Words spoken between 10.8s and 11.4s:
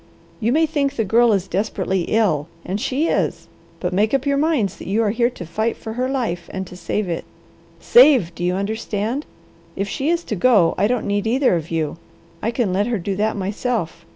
don't need